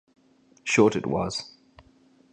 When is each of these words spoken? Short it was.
Short 0.63 0.95
it 0.95 1.05
was. 1.05 1.53